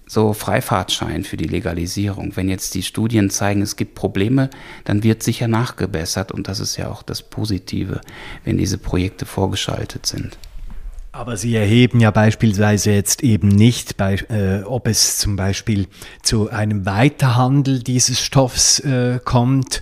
[0.08, 2.36] so Freifahrtschein für die Legalisierung.
[2.36, 4.50] Wenn jetzt die Studien zeigen, es gibt Probleme,
[4.84, 8.02] dann wird sicher nachgebessert und das ist ja auch das Positive,
[8.44, 10.38] wenn diese Projekte vorgeschaltet sind.
[11.16, 15.88] Aber Sie erheben ja beispielsweise jetzt eben nicht, bei, äh, ob es zum Beispiel
[16.22, 19.82] zu einem Weiterhandel dieses Stoffs äh, kommt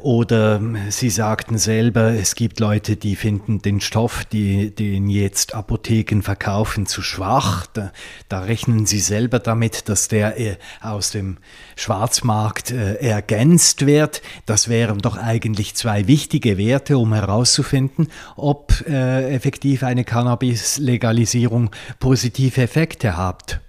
[0.00, 6.22] oder Sie sagten selber, es gibt Leute, die finden den Stoff, die, den jetzt Apotheken
[6.22, 7.66] verkaufen, zu schwach.
[7.66, 7.92] Da,
[8.28, 11.36] da rechnen Sie selber damit, dass der äh, aus dem
[11.76, 14.20] Schwarzmarkt äh, ergänzt wird.
[14.46, 21.70] Das wären doch eigentlich zwei wichtige Werte, um herauszufinden, ob äh, effektiv eine Cannabis Legalisierung
[21.98, 23.60] positive Effekte hat.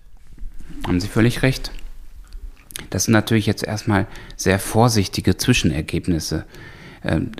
[0.85, 1.71] Haben Sie völlig recht.
[2.89, 6.45] Das sind natürlich jetzt erstmal sehr vorsichtige Zwischenergebnisse.
[7.03, 7.31] Ähm,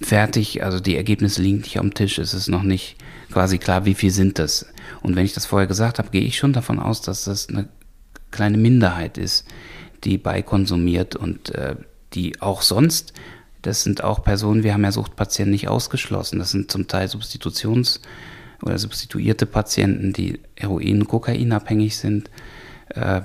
[0.00, 2.96] fertig, also die Ergebnisse liegen nicht am Tisch, es ist noch nicht
[3.32, 4.66] quasi klar, wie viel sind das.
[5.02, 7.68] Und wenn ich das vorher gesagt habe, gehe ich schon davon aus, dass das eine
[8.30, 9.46] kleine Minderheit ist,
[10.04, 11.76] die beikonsumiert und äh,
[12.12, 13.14] die auch sonst,
[13.62, 18.00] das sind auch Personen, wir haben ja Suchtpatienten nicht ausgeschlossen, das sind zum Teil Substitutions-
[18.62, 22.30] oder substituierte Patienten, die Heroin, Kokain abhängig sind,
[22.88, 23.22] äh,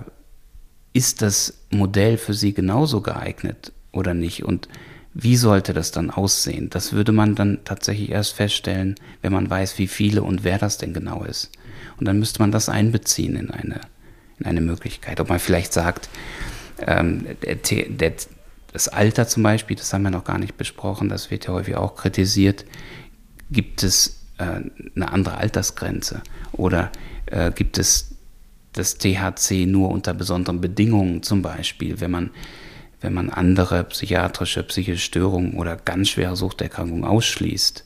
[0.94, 4.44] ist das Modell für sie genauso geeignet oder nicht?
[4.44, 4.68] Und
[5.14, 6.70] wie sollte das dann aussehen?
[6.70, 10.78] Das würde man dann tatsächlich erst feststellen, wenn man weiß, wie viele und wer das
[10.78, 11.52] denn genau ist.
[12.00, 13.82] Und dann müsste man das einbeziehen in eine,
[14.40, 15.20] in eine Möglichkeit.
[15.20, 16.10] Ob man vielleicht sagt,
[16.80, 17.56] ähm, der,
[17.90, 18.14] der,
[18.72, 21.76] das Alter zum Beispiel, das haben wir noch gar nicht besprochen, das wird ja häufig
[21.76, 22.66] auch kritisiert.
[23.52, 26.22] Gibt es eine andere Altersgrenze?
[26.52, 26.92] Oder
[27.28, 28.16] äh, gibt es
[28.74, 32.30] das THC nur unter besonderen Bedingungen, zum Beispiel, wenn man,
[33.02, 37.84] wenn man andere psychiatrische, psychische Störungen oder ganz schwere Suchterkrankungen ausschließt?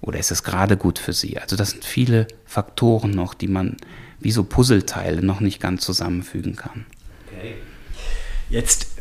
[0.00, 1.38] Oder ist es gerade gut für sie?
[1.38, 3.76] Also das sind viele Faktoren noch, die man
[4.18, 6.86] wie so Puzzleteile noch nicht ganz zusammenfügen kann.
[7.26, 7.54] Okay.
[8.50, 8.91] Jetzt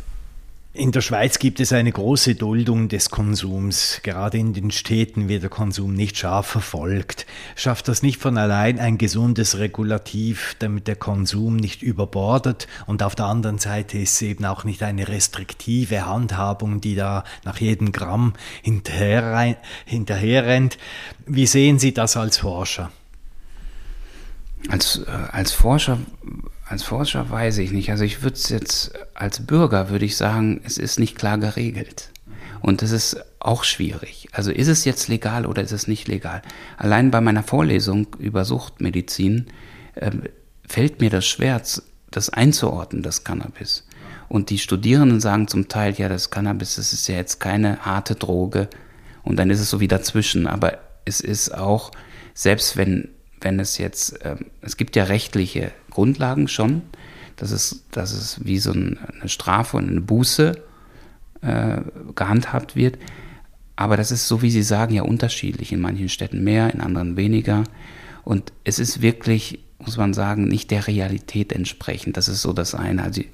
[0.74, 4.00] in der Schweiz gibt es eine große Duldung des Konsums.
[4.04, 7.26] Gerade in den Städten wird der Konsum nicht scharf verfolgt.
[7.58, 12.70] Schafft das nicht von allein ein gesundes Regulativ, damit der Konsum nicht überbordet?
[12.88, 17.26] Und auf der anderen Seite ist es eben auch nicht eine restriktive Handhabung, die da
[17.44, 18.32] nach jedem Gramm
[18.62, 20.78] hinterher, hinterherrennt.
[21.26, 22.94] Wie sehen Sie das als Forscher?
[24.70, 25.98] Als, äh, als Forscher
[26.72, 27.92] als Forscher weiß ich nicht.
[27.92, 32.12] Also ich würde es jetzt als Bürger würde ich sagen, es ist nicht klar geregelt.
[32.62, 34.30] Und das ist auch schwierig.
[34.32, 36.42] Also ist es jetzt legal oder ist es nicht legal?
[36.78, 39.48] Allein bei meiner Vorlesung über Suchtmedizin
[39.96, 40.12] äh,
[40.66, 41.62] fällt mir das schwer,
[42.10, 43.86] das einzuordnen, das Cannabis.
[44.30, 48.16] Und die Studierenden sagen zum Teil, ja, das Cannabis, das ist ja jetzt keine harte
[48.16, 48.70] Droge.
[49.24, 50.48] Und dann ist es so wie dazwischen.
[50.48, 51.92] Aber es ist auch,
[52.34, 53.10] selbst wenn
[53.42, 56.82] wenn es jetzt, äh, es gibt ja rechtliche Grundlagen schon,
[57.36, 60.62] dass es, dass es wie so eine Strafe und eine Buße
[61.42, 61.82] äh,
[62.16, 62.98] gehandhabt wird.
[63.76, 65.72] Aber das ist, so wie Sie sagen, ja unterschiedlich.
[65.72, 67.64] In manchen Städten mehr, in anderen weniger.
[68.24, 72.18] Und es ist wirklich, muss man sagen, nicht der Realität entsprechend.
[72.18, 73.04] Das ist so das eine.
[73.04, 73.30] Also die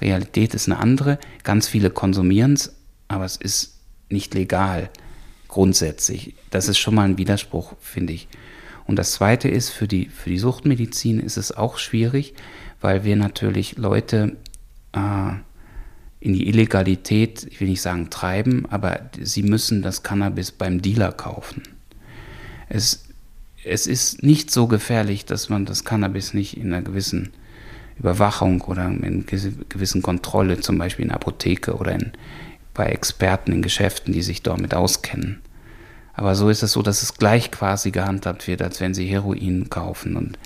[0.00, 1.18] Realität ist eine andere.
[1.44, 2.74] Ganz viele konsumieren es,
[3.08, 4.90] aber es ist nicht legal
[5.48, 6.34] grundsätzlich.
[6.50, 8.26] Das ist schon mal ein Widerspruch, finde ich.
[8.86, 12.34] Und das Zweite ist, für die, für die Suchtmedizin ist es auch schwierig,
[12.80, 14.36] weil wir natürlich Leute
[14.92, 15.32] äh,
[16.20, 21.12] in die Illegalität, ich will nicht sagen treiben, aber sie müssen das Cannabis beim Dealer
[21.12, 21.62] kaufen.
[22.68, 23.04] Es,
[23.64, 27.30] es ist nicht so gefährlich, dass man das Cannabis nicht in einer gewissen
[27.98, 32.12] Überwachung oder in gewissen Kontrolle, zum Beispiel in der Apotheke oder in,
[32.74, 35.40] bei Experten in Geschäften, die sich damit auskennen.
[36.14, 39.70] Aber so ist es so, dass es gleich quasi gehandhabt wird, als wenn sie Heroin
[39.70, 40.16] kaufen.
[40.16, 40.38] Und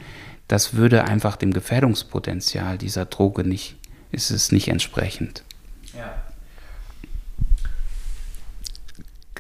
[0.48, 3.76] das würde einfach dem Gefährdungspotenzial dieser Droge nicht,
[4.12, 5.42] ist es nicht entsprechend.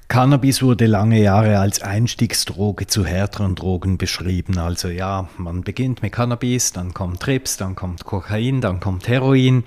[0.08, 4.56] Cannabis wurde lange Jahre als Einstiegsdroge zu härteren Drogen beschrieben.
[4.56, 9.64] Also ja, man beginnt mit Cannabis, dann kommt Trips, dann kommt Kokain, dann kommt Heroin.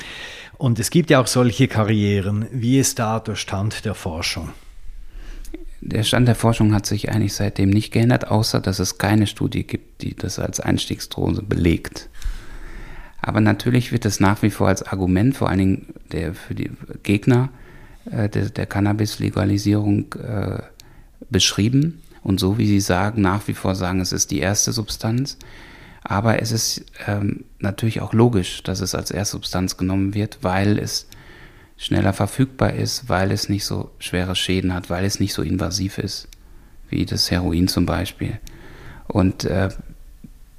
[0.57, 2.47] Und es gibt ja auch solche Karrieren.
[2.51, 4.49] Wie ist da der Stand der Forschung?
[5.81, 9.63] Der Stand der Forschung hat sich eigentlich seitdem nicht geändert, außer dass es keine Studie
[9.63, 12.09] gibt, die das als Einstiegsdroge belegt.
[13.21, 16.71] Aber natürlich wird es nach wie vor als Argument, vor allen Dingen der, für die
[17.03, 17.49] Gegner
[18.11, 20.61] äh, der, der Cannabis-Legalisierung äh,
[21.29, 22.01] beschrieben.
[22.23, 25.37] Und so wie Sie sagen, nach wie vor sagen, es ist die erste Substanz.
[26.03, 30.79] Aber es ist ähm, natürlich auch logisch, dass es als erste Substanz genommen wird, weil
[30.79, 31.08] es
[31.79, 35.97] schneller verfügbar ist, weil es nicht so schwere Schäden hat, weil es nicht so invasiv
[35.97, 36.27] ist,
[36.89, 38.37] wie das Heroin zum Beispiel.
[39.07, 39.69] Und äh,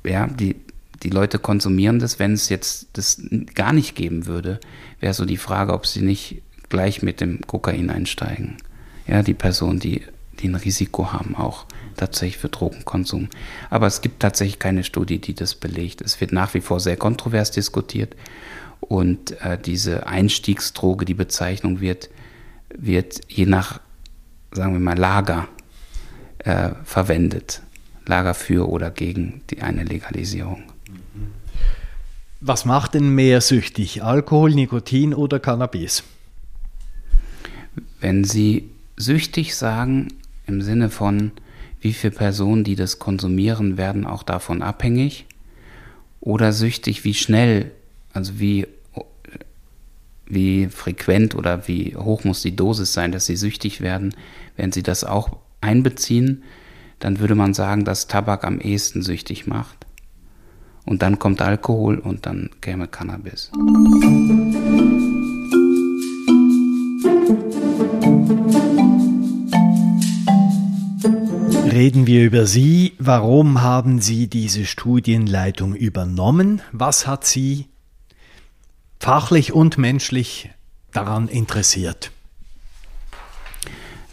[0.02, 0.56] ja, die,
[1.02, 2.18] die Leute konsumieren das.
[2.18, 3.20] Wenn es jetzt das
[3.54, 4.60] gar nicht geben würde,
[4.98, 8.56] wäre so die Frage, ob sie nicht gleich mit dem Kokain einsteigen.
[9.06, 10.02] Ja, die Personen, die,
[10.40, 13.28] die ein Risiko haben, auch tatsächlich für Drogenkonsum.
[13.68, 16.00] Aber es gibt tatsächlich keine Studie, die das belegt.
[16.00, 18.16] Es wird nach wie vor sehr kontrovers diskutiert
[18.90, 22.10] und äh, diese Einstiegsdroge, die Bezeichnung wird,
[22.76, 23.80] wird je nach,
[24.50, 25.46] sagen wir mal, Lager
[26.38, 27.62] äh, verwendet.
[28.06, 30.64] Lager für oder gegen die eine Legalisierung.
[32.40, 34.02] Was macht denn mehr süchtig?
[34.02, 36.02] Alkohol, Nikotin oder Cannabis?
[38.00, 40.08] Wenn Sie süchtig sagen,
[40.48, 41.30] im Sinne von,
[41.80, 45.26] wie viele Personen, die das konsumieren, werden auch davon abhängig,
[46.18, 47.70] oder süchtig, wie schnell,
[48.12, 48.66] also wie,
[50.30, 54.14] wie frequent oder wie hoch muss die Dosis sein, dass Sie süchtig werden,
[54.56, 56.42] wenn Sie das auch einbeziehen,
[56.98, 59.86] dann würde man sagen, dass Tabak am ehesten süchtig macht.
[60.86, 63.50] Und dann kommt Alkohol und dann käme Cannabis.
[71.72, 72.92] Reden wir über Sie.
[72.98, 76.60] Warum haben Sie diese Studienleitung übernommen?
[76.72, 77.69] Was hat Sie
[79.00, 80.50] fachlich und menschlich
[80.92, 82.12] daran interessiert?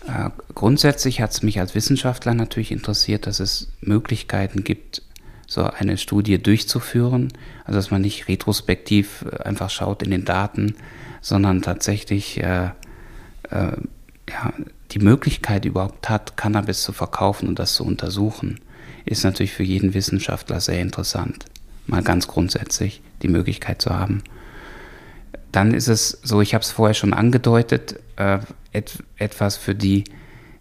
[0.07, 5.03] Äh, grundsätzlich hat es mich als Wissenschaftler natürlich interessiert, dass es Möglichkeiten gibt,
[5.45, 7.33] so eine Studie durchzuführen.
[7.65, 10.75] Also dass man nicht retrospektiv äh, einfach schaut in den Daten,
[11.21, 12.69] sondern tatsächlich äh,
[13.49, 13.71] äh,
[14.29, 14.53] ja,
[14.91, 18.61] die Möglichkeit überhaupt hat, Cannabis zu verkaufen und das zu untersuchen,
[19.05, 21.45] ist natürlich für jeden Wissenschaftler sehr interessant.
[21.85, 24.23] Mal ganz grundsätzlich die Möglichkeit zu haben.
[25.51, 28.39] Dann ist es so, ich habe es vorher schon angedeutet, äh,
[28.71, 30.03] et, etwas für die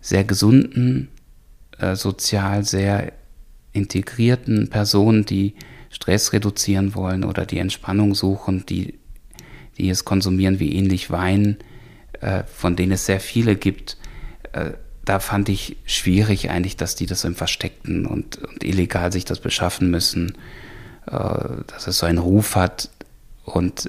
[0.01, 1.09] sehr gesunden,
[1.79, 3.13] äh, sozial sehr
[3.73, 5.55] integrierten Personen, die
[5.91, 8.95] Stress reduzieren wollen oder die Entspannung suchen, die,
[9.79, 11.57] die es konsumieren wie ähnlich Wein,
[12.21, 13.97] äh, von denen es sehr viele gibt,
[14.53, 14.73] äh,
[15.07, 19.39] da fand ich schwierig eigentlich, dass die das im Versteckten und, und illegal sich das
[19.39, 20.37] beschaffen müssen,
[21.07, 21.13] äh,
[21.69, 22.91] dass es so einen Ruf hat.
[23.45, 23.89] Und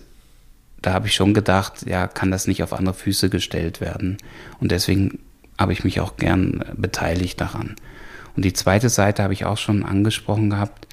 [0.88, 4.16] da habe ich schon gedacht, ja, kann das nicht auf andere Füße gestellt werden?
[4.62, 5.20] Und deswegen
[5.58, 7.76] habe ich mich auch gern beteiligt daran.
[8.38, 10.88] Und die zweite Seite habe ich auch schon angesprochen gehabt,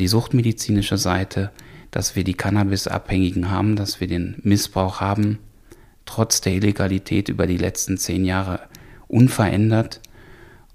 [0.00, 1.52] die suchtmedizinische Seite,
[1.92, 5.38] dass wir die Cannabisabhängigen haben, dass wir den Missbrauch haben,
[6.06, 8.58] trotz der Illegalität über die letzten zehn Jahre
[9.06, 10.00] unverändert.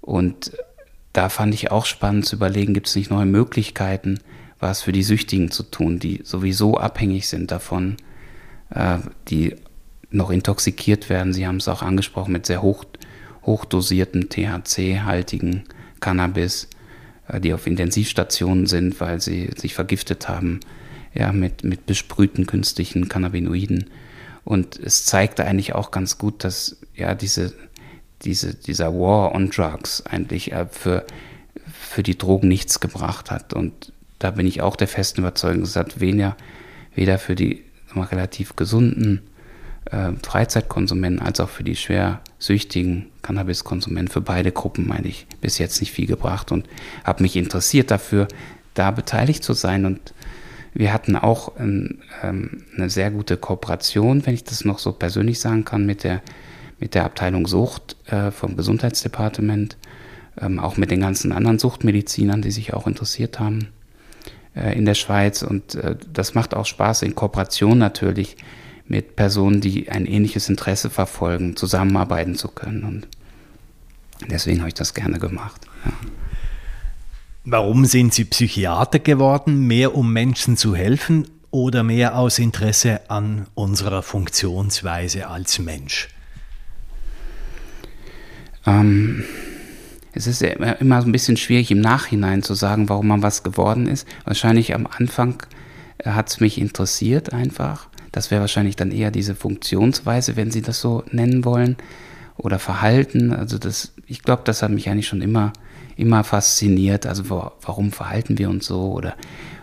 [0.00, 0.52] Und
[1.12, 4.18] da fand ich auch spannend zu überlegen, gibt es nicht neue Möglichkeiten,
[4.58, 8.06] was für die Süchtigen zu tun, die sowieso abhängig sind davon, äh,
[9.28, 9.54] die
[10.10, 11.32] noch intoxikiert werden.
[11.32, 12.84] Sie haben es auch angesprochen mit sehr hoch,
[13.44, 15.64] hochdosierten THC-haltigen
[16.00, 16.68] Cannabis,
[17.28, 20.60] äh, die auf Intensivstationen sind, weil sie sich vergiftet haben
[21.14, 23.90] ja, mit, mit besprühten künstlichen Cannabinoiden.
[24.44, 27.52] Und es zeigte eigentlich auch ganz gut, dass ja diese
[28.22, 31.06] diese, dieser War on Drugs eigentlich äh, für,
[31.66, 33.52] für die Drogen nichts gebracht hat.
[33.52, 36.36] Und da bin ich auch der festen Überzeugung, es hat weniger,
[36.94, 37.62] weder für die
[37.96, 39.22] mal, relativ gesunden
[39.90, 45.58] äh, Freizeitkonsumenten als auch für die schwer süchtigen Cannabiskonsumenten, für beide Gruppen, meine ich, bis
[45.58, 46.68] jetzt nicht viel gebracht und
[47.04, 48.28] habe mich interessiert dafür,
[48.74, 49.86] da beteiligt zu sein.
[49.86, 50.12] Und
[50.74, 55.40] Wir hatten auch ein, ähm, eine sehr gute Kooperation, wenn ich das noch so persönlich
[55.40, 56.20] sagen kann, mit der,
[56.78, 59.76] mit der Abteilung Sucht äh, vom Gesundheitsdepartement,
[60.38, 63.68] ähm, auch mit den ganzen anderen Suchtmedizinern, die sich auch interessiert haben
[64.56, 65.42] in der Schweiz.
[65.42, 68.36] Und äh, das macht auch Spaß in Kooperation natürlich
[68.88, 72.84] mit Personen, die ein ähnliches Interesse verfolgen, zusammenarbeiten zu können.
[72.84, 73.08] Und
[74.30, 75.60] deswegen habe ich das gerne gemacht.
[75.84, 75.92] Ja.
[77.44, 79.66] Warum sind Sie Psychiater geworden?
[79.66, 86.08] Mehr um Menschen zu helfen oder mehr aus Interesse an unserer Funktionsweise als Mensch?
[88.66, 89.22] Ähm,
[90.16, 93.22] es ist ja immer, immer so ein bisschen schwierig im Nachhinein zu sagen, warum man
[93.22, 94.06] was geworden ist.
[94.24, 95.42] Wahrscheinlich am Anfang
[95.98, 97.88] äh, hat es mich interessiert einfach.
[98.12, 101.76] Das wäre wahrscheinlich dann eher diese Funktionsweise, wenn Sie das so nennen wollen.
[102.38, 103.32] Oder Verhalten.
[103.32, 105.52] Also das, ich glaube, das hat mich eigentlich schon immer
[105.96, 107.06] immer fasziniert.
[107.06, 108.92] Also warum verhalten wir uns so?
[108.92, 109.16] Oder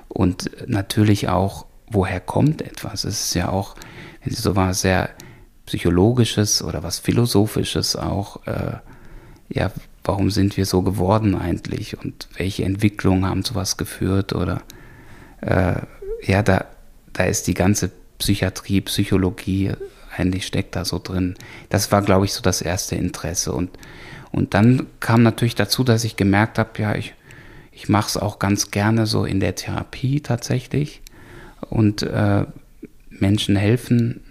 [0.10, 3.04] und natürlich auch, woher kommt etwas?
[3.04, 3.76] Es ist ja auch
[4.26, 5.10] so was sehr
[5.66, 8.46] psychologisches oder was philosophisches auch.
[8.48, 8.78] Äh,
[9.50, 9.72] ja,
[10.04, 14.62] warum sind wir so geworden eigentlich und welche Entwicklungen haben zu was geführt oder
[15.42, 15.76] äh,
[16.24, 16.66] ja, da,
[17.14, 19.72] da ist die ganze Psychiatrie, Psychologie
[20.16, 21.36] eigentlich steckt da so drin.
[21.70, 23.70] Das war, glaube ich, so das erste Interesse und
[24.34, 27.14] und dann kam natürlich dazu, dass ich gemerkt habe, ja, ich,
[27.72, 31.04] ich mache es auch ganz gerne so in der Therapie tatsächlich.
[31.70, 32.46] Und äh,
[33.12, 34.22] Menschen helfen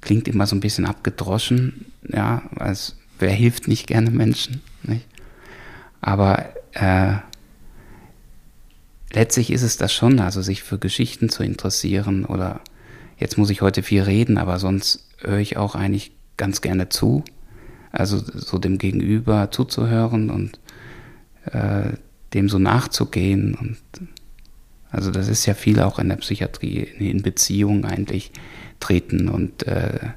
[0.00, 5.06] klingt immer so ein bisschen abgedroschen, ja, als wer hilft nicht gerne Menschen, nicht?
[6.00, 7.14] Aber äh,
[9.12, 12.60] letztlich ist es das schon, also sich für Geschichten zu interessieren oder
[13.18, 17.24] jetzt muss ich heute viel reden, aber sonst höre ich auch eigentlich ganz gerne zu
[17.96, 20.60] also so dem Gegenüber zuzuhören und
[21.46, 21.94] äh,
[22.34, 23.54] dem so nachzugehen.
[23.54, 23.78] Und
[24.90, 28.32] also das ist ja viel auch in der Psychiatrie, in Beziehungen eigentlich
[28.80, 30.10] treten und äh,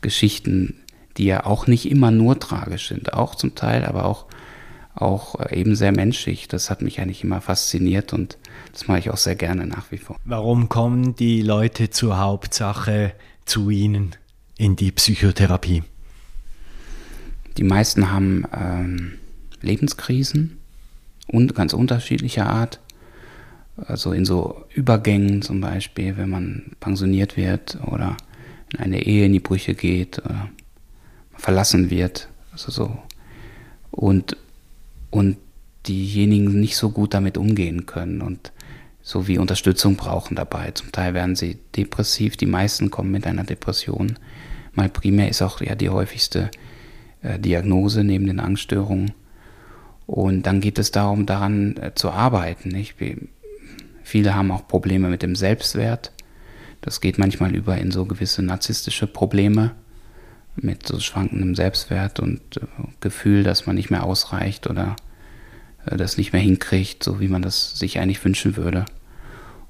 [0.00, 0.81] Geschichten,
[1.16, 4.26] die ja auch nicht immer nur tragisch sind, auch zum Teil, aber auch,
[4.94, 6.48] auch äh, eben sehr menschlich.
[6.48, 8.38] Das hat mich eigentlich immer fasziniert und
[8.72, 10.16] das mache ich auch sehr gerne nach wie vor.
[10.24, 13.12] Warum kommen die Leute zur Hauptsache
[13.44, 14.16] zu Ihnen
[14.56, 15.82] in die Psychotherapie?
[17.58, 19.12] Die meisten haben ähm,
[19.60, 20.58] Lebenskrisen
[21.26, 22.80] und ganz unterschiedlicher Art.
[23.76, 28.16] Also in so Übergängen zum Beispiel, wenn man pensioniert wird oder
[28.72, 30.48] in eine Ehe in die Brüche geht oder
[31.42, 32.28] verlassen wird.
[32.52, 32.96] Also so.
[33.90, 34.36] Und,
[35.10, 35.36] und
[35.86, 38.52] diejenigen nicht so gut damit umgehen können und
[39.02, 40.70] so wie Unterstützung brauchen dabei.
[40.70, 44.20] Zum Teil werden sie depressiv, die meisten kommen mit einer Depression.
[44.74, 46.48] Mal primär ist auch ja die häufigste
[47.22, 49.10] äh, Diagnose neben den Angststörungen.
[50.06, 52.68] Und dann geht es darum, daran äh, zu arbeiten.
[52.68, 52.94] Nicht?
[54.04, 56.12] Viele haben auch Probleme mit dem Selbstwert.
[56.82, 59.72] Das geht manchmal über in so gewisse narzisstische Probleme
[60.56, 62.60] mit so schwankendem Selbstwert und äh,
[63.00, 64.96] Gefühl, dass man nicht mehr ausreicht oder
[65.86, 68.84] äh, das nicht mehr hinkriegt, so wie man das sich eigentlich wünschen würde.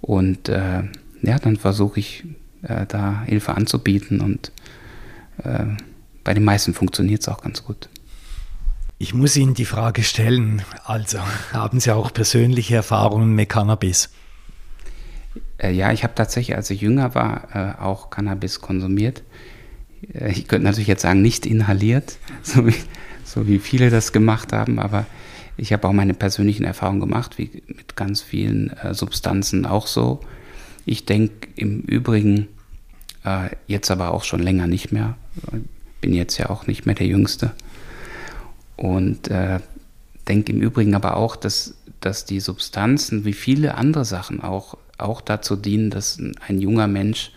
[0.00, 0.82] Und äh,
[1.22, 2.24] ja, dann versuche ich
[2.62, 4.52] äh, da Hilfe anzubieten und
[6.22, 7.88] bei den meisten funktioniert es auch ganz gut.
[9.02, 11.18] Ich muss Ihnen die Frage stellen, also
[11.52, 14.10] haben Sie auch persönliche Erfahrungen mit Cannabis?
[15.58, 19.24] Äh, ja, ich habe tatsächlich, als ich jünger war, äh, auch Cannabis konsumiert.
[20.14, 22.74] Äh, ich könnte natürlich jetzt sagen, nicht inhaliert, so wie,
[23.24, 25.06] so wie viele das gemacht haben, aber
[25.56, 30.20] ich habe auch meine persönlichen Erfahrungen gemacht, wie mit ganz vielen äh, Substanzen auch so.
[30.84, 32.48] Ich denke im Übrigen,
[33.24, 35.16] äh, jetzt aber auch schon länger nicht mehr,
[36.00, 37.52] bin jetzt ja auch nicht mehr der Jüngste.
[38.76, 39.60] Und äh,
[40.28, 45.20] denke im Übrigen aber auch, dass, dass die Substanzen, wie viele andere Sachen auch, auch
[45.20, 47.32] dazu dienen, dass ein junger Mensch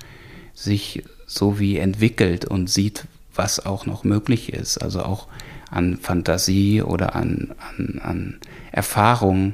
[0.53, 1.03] sich
[1.35, 4.77] so wie entwickelt und sieht, was auch noch möglich ist.
[4.77, 5.27] Also auch
[5.69, 8.39] an Fantasie oder an, an, an
[8.71, 9.53] Erfahrung,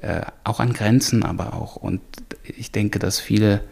[0.00, 1.76] äh, auch an Grenzen aber auch.
[1.76, 2.00] Und
[2.44, 3.62] ich denke, dass viele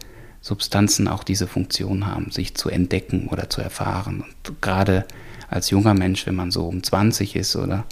[0.41, 4.21] Substanzen auch diese Funktion haben, sich zu entdecken oder zu erfahren.
[4.21, 5.05] Und gerade
[5.49, 7.85] als junger Mensch, wenn man so um 20 ist oder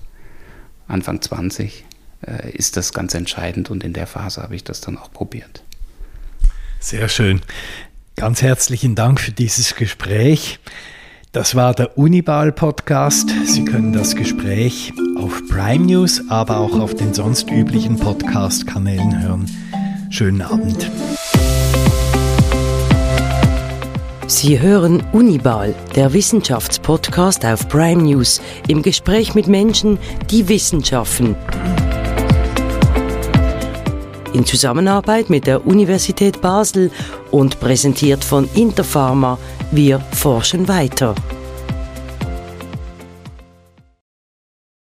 [0.87, 1.85] Anfang 20,
[2.25, 5.63] äh, ist das ganz entscheidend und in der Phase habe ich das dann auch probiert.
[6.79, 7.41] Sehr schön.
[8.19, 10.59] Ganz herzlichen Dank für dieses Gespräch.
[11.31, 13.29] Das war der Unibal Podcast.
[13.45, 19.49] Sie können das Gespräch auf Prime News, aber auch auf den sonst üblichen Podcast-Kanälen hören.
[20.09, 20.91] Schönen Abend.
[24.27, 29.97] Sie hören Unibal, der Wissenschaftspodcast auf Prime News, im Gespräch mit Menschen,
[30.29, 31.37] die Wissenschaften.
[34.33, 36.91] In Zusammenarbeit mit der Universität Basel
[37.31, 39.37] und präsentiert von Interpharma.
[39.71, 41.15] Wir forschen weiter.